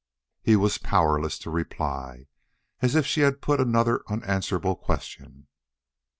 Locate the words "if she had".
2.95-3.39